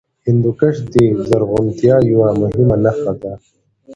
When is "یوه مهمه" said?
2.11-2.75